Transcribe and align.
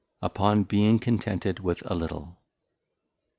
_Upon 0.23 0.67
being 0.67 0.97
Contented 0.97 1.59
with 1.59 1.83
a 1.85 1.93
Little. 1.93 2.39